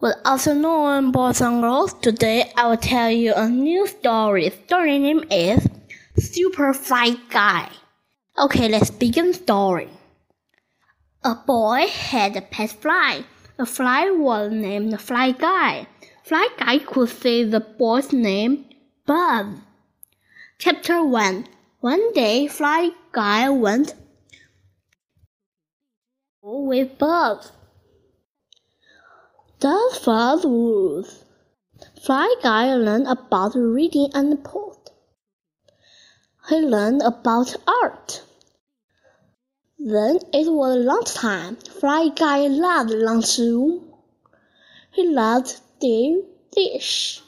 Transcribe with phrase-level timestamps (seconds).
[0.00, 1.92] Good afternoon, boys and girls.
[1.92, 4.48] Today I will tell you a new story.
[4.50, 5.66] Story name is
[6.16, 7.68] Super Fly Guy.
[8.38, 9.88] Okay, let's begin story.
[11.24, 13.24] A boy had a pet fly.
[13.56, 15.88] The fly was named Fly Guy.
[16.22, 18.66] Fly Guy could say the boy's name,
[19.04, 19.46] Buzz.
[20.58, 21.44] Chapter 1
[21.80, 23.94] One day, Fly Guy went
[26.40, 27.50] with Buzz.
[29.60, 31.24] Does Fuzz Rules.
[32.00, 34.94] Fly Guy learned about reading and poetry.
[36.48, 38.22] He learned about art.
[39.76, 41.56] Then it was lunchtime.
[41.56, 43.94] Fly Guy loved lunchroom.
[44.92, 47.20] He loved the dish.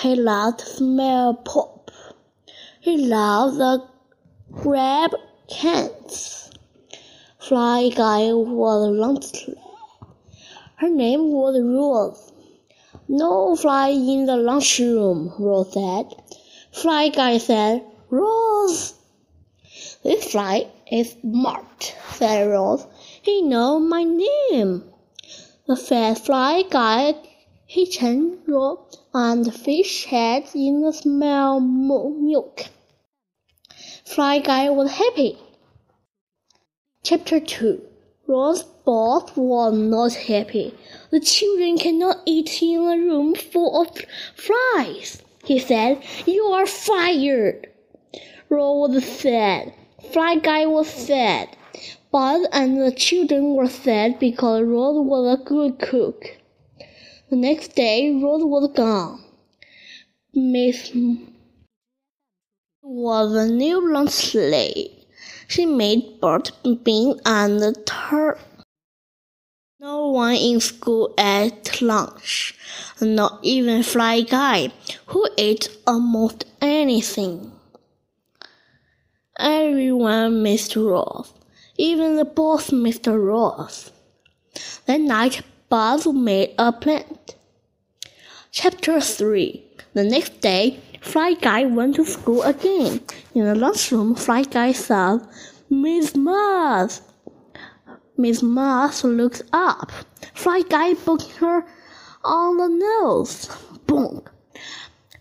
[0.00, 1.90] He loved smell pop.
[2.78, 3.84] He loved the
[4.52, 5.12] grab
[5.48, 6.52] cans.
[7.40, 9.48] Fly Guy was lunch
[10.76, 12.32] her name was Rose.
[13.08, 16.14] No fly in the lunchroom, Rose said.
[16.72, 18.94] Fly guy said, Rose.
[20.02, 22.86] This fly is smart, said Rose.
[23.22, 24.84] He knows my name.
[25.66, 27.14] The fat fly guy
[27.66, 32.66] he changed Rose and fish head in the smell milk.
[34.04, 35.38] Fly guy was happy.
[37.02, 37.93] Chapter 2
[38.26, 40.74] Rose both were not happy.
[41.10, 43.90] The children cannot eat in a room full of
[44.34, 46.02] flies, he said.
[46.26, 47.68] You are fired.
[48.48, 49.74] Rose was sad.
[50.10, 51.56] Fly Guy was sad.
[52.10, 56.24] Buzz and the children were sad because Rose was a good cook.
[57.28, 59.24] The next day, Rose was gone.
[60.32, 60.92] Miss
[62.80, 65.03] was a new lunch lady.
[65.48, 66.50] She made both
[66.84, 68.38] beans and tur.
[69.80, 72.58] No one in school ate lunch,
[73.00, 74.72] not even Fly Guy,
[75.06, 77.52] who ate almost anything.
[79.38, 81.34] Everyone missed Ross,
[81.76, 83.90] even the boss missed Ross.
[84.86, 87.18] That night, Buzz made a plan.
[88.52, 89.63] Chapter 3
[89.94, 93.00] The next day, Fly Guy went to school again.
[93.32, 95.20] In the lunchroom, Fly Guy saw
[95.70, 97.00] Miss Moth.
[98.16, 99.92] Miss Moth looks up.
[100.34, 101.64] Fly Guy booked her
[102.24, 103.48] on the nose.
[103.86, 104.22] Boom!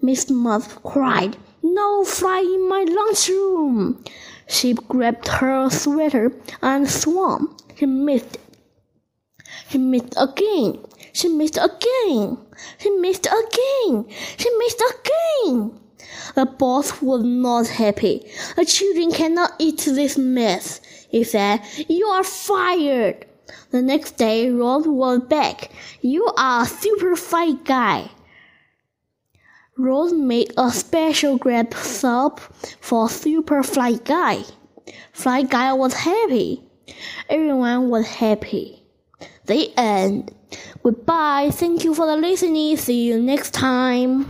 [0.00, 4.02] Miss Moth cried, No fly in my lunchroom!
[4.46, 6.32] She grabbed her sweater
[6.62, 7.54] and swam.
[7.76, 8.38] She missed.
[9.68, 10.78] He missed again.
[11.14, 12.36] She missed again.
[12.78, 14.06] She missed again.
[14.36, 15.80] She missed again.
[16.34, 18.28] The boss was not happy.
[18.56, 20.80] The children cannot eat this mess.
[21.08, 23.26] He said, You are fired.
[23.70, 25.70] The next day, Rose was back.
[26.00, 28.10] You are a super fly guy.
[29.76, 32.40] Rose made a special grape soup
[32.80, 34.44] for Super Fly Guy.
[35.12, 36.62] Fly Guy was happy.
[37.28, 38.84] Everyone was happy.
[39.46, 40.32] The end.
[40.84, 41.50] Goodbye.
[41.50, 42.76] Thank you for the listening.
[42.76, 44.26] See you next time.